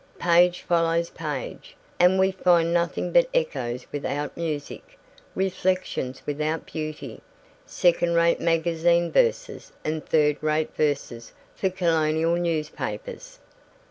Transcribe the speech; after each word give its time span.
Page 0.17 0.61
follows 0.63 1.11
page, 1.11 1.75
and 1.99 2.17
we 2.17 2.31
find 2.31 2.73
nothing 2.73 3.11
but 3.11 3.29
echoes 3.35 3.85
without 3.91 4.35
music, 4.35 4.97
reflections 5.35 6.23
without 6.25 6.65
beauty, 6.65 7.21
second 7.67 8.15
rate 8.15 8.39
magazine 8.41 9.11
verses 9.11 9.71
and 9.85 10.03
third 10.03 10.37
rate 10.41 10.75
verses 10.75 11.33
for 11.53 11.69
Colonial 11.69 12.35
newspapers. 12.35 13.37